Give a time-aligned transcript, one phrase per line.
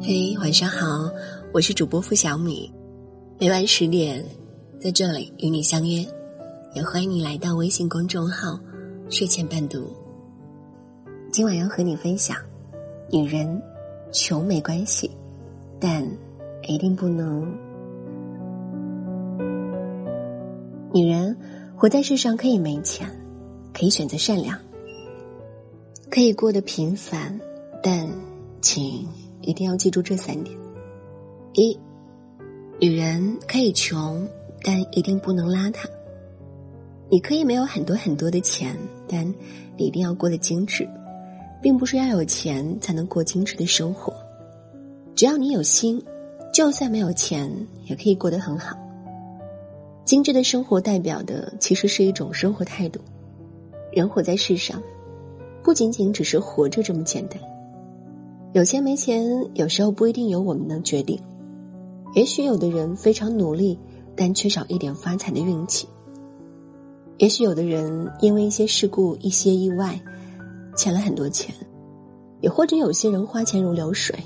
[0.00, 1.10] 嘿，晚上好，
[1.52, 2.72] 我是主播付小米，
[3.36, 4.24] 每晚十点
[4.80, 6.06] 在这里与你相约，
[6.72, 8.58] 也欢迎你来到微信公众号
[9.10, 9.92] 睡前伴读。
[11.32, 12.36] 今晚要和你分享，
[13.10, 13.60] 女人
[14.12, 15.10] 穷没关系，
[15.80, 16.06] 但
[16.68, 17.52] 一定不能。
[20.94, 21.36] 女人
[21.76, 23.10] 活在世上可以没钱，
[23.74, 24.56] 可以选择善良，
[26.08, 27.38] 可以过得平凡，
[27.82, 28.08] 但
[28.62, 29.04] 请。
[29.40, 30.56] 一定要记住这三点：
[31.54, 31.78] 一，
[32.80, 34.26] 女人可以穷，
[34.62, 35.86] 但一定不能邋遢。
[37.10, 38.76] 你可以没有很多很多的钱，
[39.08, 39.26] 但
[39.76, 40.86] 你一定要过得精致，
[41.62, 44.12] 并不是要有钱才能过精致的生活。
[45.14, 46.02] 只要你有心，
[46.52, 47.50] 就算没有钱
[47.86, 48.76] 也可以过得很好。
[50.04, 53.00] 精致的生活代表的其实是一种生活态度。
[53.90, 54.82] 人活在世上，
[55.62, 57.40] 不仅仅只是活着这么简单。
[58.54, 59.22] 有钱没钱，
[59.54, 61.20] 有时候不一定由我们能决定。
[62.14, 63.78] 也许有的人非常努力，
[64.16, 65.86] 但缺少一点发财的运气；
[67.18, 70.00] 也许有的人因为一些事故、一些意外，
[70.74, 71.54] 欠了很多钱；
[72.40, 74.18] 也或者有些人花钱如流水，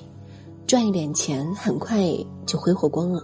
[0.69, 2.01] 赚一点钱很快
[2.47, 3.21] 就挥霍光了。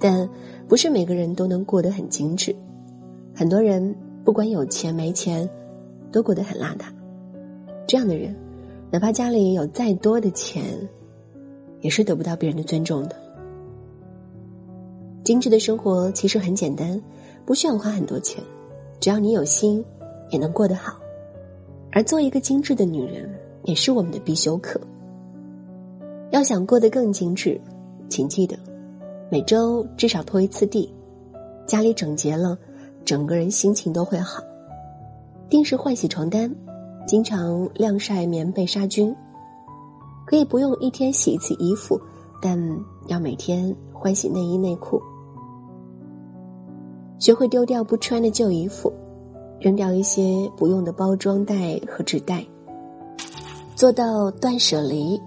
[0.00, 0.26] 但
[0.66, 2.56] 不是每个人都能过得很精致，
[3.34, 5.48] 很多人不管有钱没钱，
[6.10, 6.86] 都过得很邋遢。
[7.86, 8.34] 这样的人。
[8.90, 10.64] 哪怕家里有再多的钱，
[11.80, 13.16] 也是得不到别人的尊重的。
[15.24, 17.02] 精致的生活其实很简单，
[17.44, 18.42] 不需要花很多钱，
[19.00, 19.84] 只要你有心，
[20.30, 20.98] 也能过得好。
[21.90, 23.28] 而做一个精致的女人，
[23.64, 24.80] 也是我们的必修课。
[26.30, 27.60] 要想过得更精致，
[28.08, 28.56] 请记得
[29.30, 30.92] 每周至少拖一次地，
[31.66, 32.56] 家里整洁了，
[33.04, 34.42] 整个人心情都会好。
[35.48, 36.54] 定时换洗床单。
[37.06, 39.14] 经常晾晒棉被杀菌，
[40.26, 42.00] 可以不用一天洗一次衣服，
[42.42, 42.58] 但
[43.06, 45.00] 要每天换洗内衣内裤。
[47.18, 48.92] 学会丢掉不穿的旧衣服，
[49.60, 52.44] 扔掉一些不用的包装袋和纸袋，
[53.76, 55.20] 做到断舍离。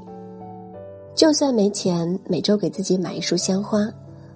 [1.15, 3.79] 就算没钱每周给自己买一束鲜花，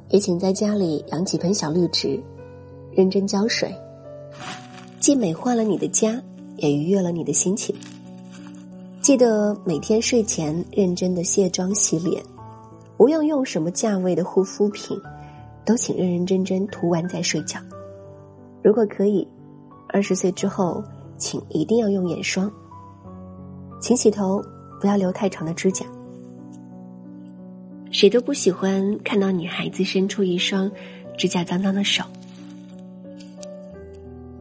[0.09, 2.17] 也请在家里养几盆小绿植，
[2.91, 3.73] 认真浇水，
[5.00, 6.22] 既美化了你的家。
[6.63, 7.75] 也愉悦了你的心情。
[9.01, 12.24] 记得每天睡前认真的卸妆洗脸，
[12.97, 14.97] 无论用什么价位的护肤品，
[15.66, 17.59] 都请认认真真涂完再睡觉。
[18.63, 19.28] 如果可以，
[19.90, 20.81] 二十岁之后，
[21.18, 22.50] 请一定要用眼霜。
[23.81, 24.41] 请洗头，
[24.79, 25.85] 不要留太长的指甲。
[27.91, 30.72] 谁都不喜欢看到女孩子伸出一双
[31.18, 32.06] 指甲脏脏的手。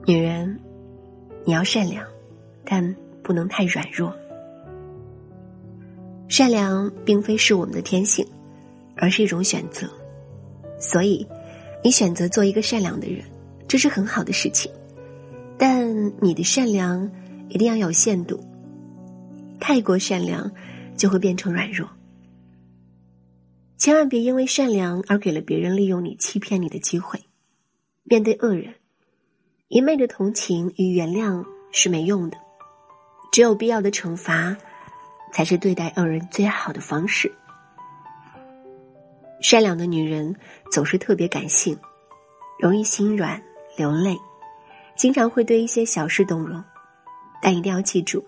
[0.07, 0.57] 女人。
[1.45, 2.07] 你要善良，
[2.65, 4.15] 但不能太软弱。
[6.29, 8.27] 善良并非是我们的天性，
[8.97, 9.89] 而是一种选择。
[10.79, 11.27] 所以，
[11.85, 13.25] 你选择做一个善良的人，
[13.69, 14.71] 这是很好的事情。
[15.59, 17.11] 但你的善良
[17.49, 18.41] 一定要有限度，
[19.61, 20.51] 太过善良
[20.97, 21.89] 就会变成软弱。
[23.77, 27.21] 千万别因为善良而给了别人利用你、欺骗你的机会。
[28.05, 28.75] 面对恶人。
[29.73, 32.37] 一昧的同情与原谅是没用的，
[33.33, 34.55] 只有必要的惩罚，
[35.33, 37.33] 才是对待恶人最好的方式。
[39.41, 40.37] 善良的女人
[40.71, 41.75] 总是特别感性，
[42.61, 43.43] 容易心软
[43.75, 44.15] 流泪，
[44.95, 46.63] 经常会对一些小事动容，
[47.41, 48.23] 但一定要记住，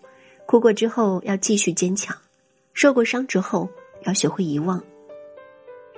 [0.47, 2.17] 哭过之后要继续坚强，
[2.73, 3.69] 受过伤之后
[4.05, 4.83] 要学会遗忘。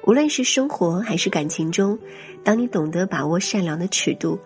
[0.08, 1.96] 无论是生活还是感情中，
[2.42, 4.36] 当你懂得把握善良的尺度。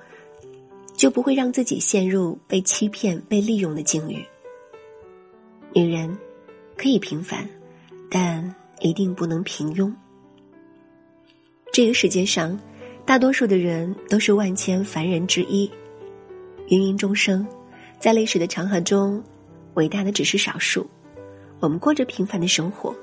[1.00, 4.22] 就不会让自己陷入被欺骗、被利用的境遇。
[5.72, 6.14] 女人
[6.76, 7.48] 可以平凡，
[8.10, 9.90] 但一定不能平庸。
[11.72, 12.60] 这个世界上，
[13.06, 15.70] 大多数的人都是万千凡人之一，
[16.66, 17.46] 芸芸众生，
[17.98, 19.24] 在历史的长河中，
[19.76, 20.86] 伟大的只是少数。
[21.60, 22.94] 我们过着平凡的生活，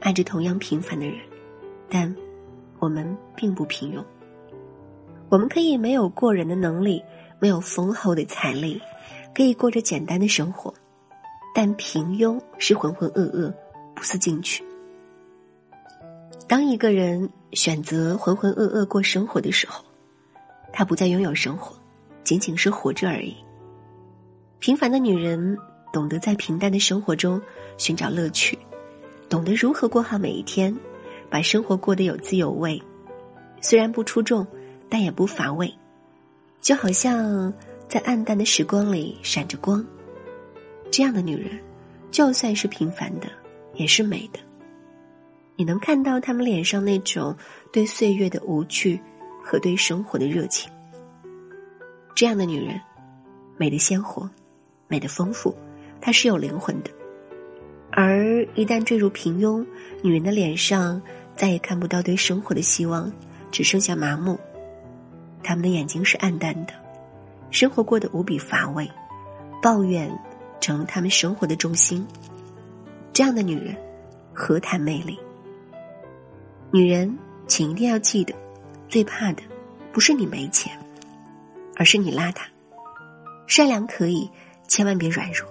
[0.00, 1.16] 爱着同样平凡的人，
[1.88, 2.14] 但
[2.80, 4.04] 我们并不平庸。
[5.30, 7.02] 我们可以没有过人的能力。
[7.40, 8.80] 没有丰厚的财力，
[9.34, 10.72] 可以过着简单的生活，
[11.54, 13.52] 但平庸是浑浑噩噩，
[13.94, 14.62] 不思进取。
[16.46, 19.84] 当一个人选择浑浑噩噩过生活的时候，
[20.72, 21.74] 他不再拥有生活，
[22.22, 23.36] 仅仅是活着而已。
[24.58, 25.56] 平凡的女人
[25.92, 27.40] 懂得在平淡的生活中
[27.78, 28.58] 寻找乐趣，
[29.28, 30.76] 懂得如何过好每一天，
[31.30, 32.80] 把生活过得有滋有味。
[33.62, 34.46] 虽然不出众，
[34.88, 35.72] 但也不乏味。
[36.60, 37.52] 就好像
[37.88, 39.84] 在暗淡的时光里闪着光，
[40.90, 41.58] 这样的女人，
[42.10, 43.26] 就算是平凡的，
[43.74, 44.38] 也是美的。
[45.56, 47.36] 你能看到他们脸上那种
[47.72, 49.00] 对岁月的无趣
[49.42, 50.70] 和对生活的热情。
[52.14, 52.80] 这样的女人，
[53.56, 54.28] 美的鲜活，
[54.88, 55.54] 美的丰富，
[56.00, 56.90] 她是有灵魂的。
[57.90, 59.66] 而一旦坠入平庸，
[60.02, 61.00] 女人的脸上
[61.34, 63.10] 再也看不到对生活的希望，
[63.50, 64.38] 只剩下麻木。
[65.42, 66.72] 他们的眼睛是暗淡的，
[67.50, 68.90] 生活过得无比乏味，
[69.62, 70.10] 抱怨
[70.60, 72.06] 成了他们生活的重心。
[73.12, 73.76] 这样的女人，
[74.32, 75.18] 何谈魅力？
[76.70, 78.34] 女人，请一定要记得，
[78.88, 79.42] 最怕的
[79.92, 80.72] 不是你没钱，
[81.76, 82.42] 而是你邋遢。
[83.46, 84.30] 善良可以，
[84.68, 85.44] 千万别软弱；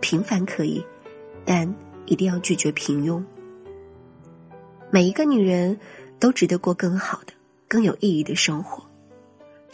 [0.00, 0.84] 平凡可以，
[1.44, 1.74] 但
[2.06, 3.20] 一定要拒绝平庸。
[4.88, 5.76] 每一个女人
[6.20, 7.32] 都值得过更好的、
[7.66, 8.85] 更有意义的生活。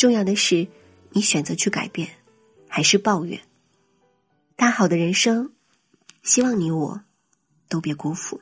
[0.03, 0.67] 重要的是，
[1.11, 2.09] 你选择去改变，
[2.67, 3.41] 还是抱怨？
[4.57, 5.53] 大好的人生，
[6.25, 7.03] 希望你我
[7.69, 8.41] 都别辜负。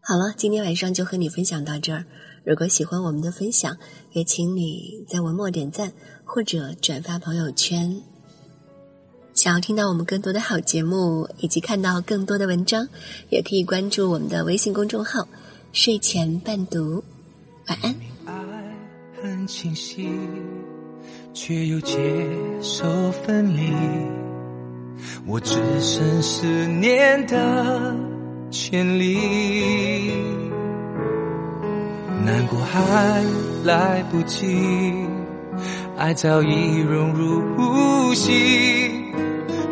[0.00, 2.06] 好了，今天晚上就和你分享到这儿。
[2.42, 3.76] 如果喜欢我们的分享，
[4.12, 5.92] 也请你在文末点赞
[6.24, 8.00] 或者转发朋友圈。
[9.34, 12.88] 想要听到我们更多的好节目，以及看到更多的文章，
[13.28, 15.28] 也可以关注我们的微信公众号
[15.74, 17.04] “睡前伴读”。
[17.68, 18.15] 晚安。
[19.22, 20.10] 很清晰，
[21.32, 21.96] 却又接
[22.60, 23.72] 受分离。
[25.26, 27.96] 我只剩思念的
[28.50, 30.12] 权利，
[32.24, 33.24] 难过还
[33.64, 34.46] 来不及，
[35.96, 38.90] 爱早已融入呼吸，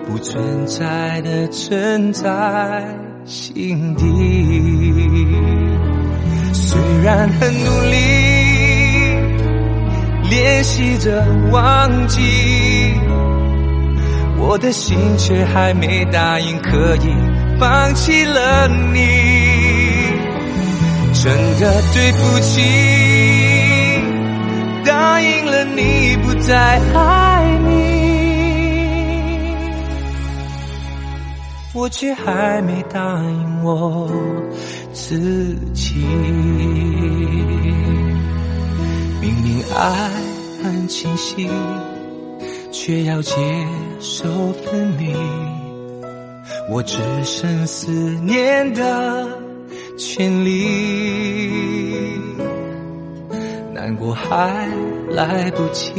[0.06, 4.04] 不存在的存在心底。
[6.52, 8.33] 虽然很努力。
[10.30, 12.20] 练习着忘记，
[14.38, 17.14] 我的心却还没答应可以
[17.58, 19.00] 放弃了你。
[21.12, 22.60] 真的对不起，
[24.84, 27.72] 答应了你不再爱你，
[31.72, 34.10] 我却还没答应我
[34.92, 36.04] 自己。
[39.74, 40.10] 爱
[40.62, 41.48] 很清晰，
[42.70, 43.34] 却要接
[44.00, 45.14] 受分离。
[46.70, 47.90] 我只剩思
[48.22, 49.28] 念的
[49.98, 52.20] 权利，
[53.72, 54.68] 难过还
[55.10, 55.92] 来不及，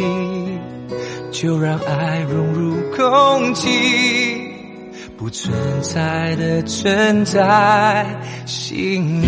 [1.31, 3.69] 就让爱融入空气，
[5.17, 8.05] 不存在的存在
[8.45, 9.27] 心里。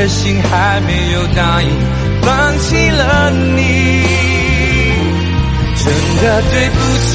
[0.00, 1.68] 的心还没有答应
[2.22, 4.02] 放弃了你，
[5.76, 5.92] 真
[6.22, 7.12] 的对不起。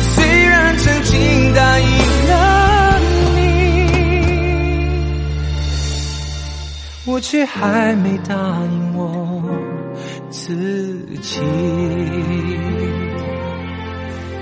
[0.00, 1.86] 虽然曾经答应
[2.26, 2.32] 了
[3.36, 3.38] 你，
[7.04, 9.42] 我却还没答应我
[10.30, 10.46] 自
[11.20, 11.38] 己。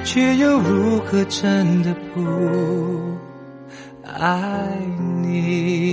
[0.05, 2.21] 却又如何真的不
[4.05, 4.79] 爱
[5.23, 5.90] 你？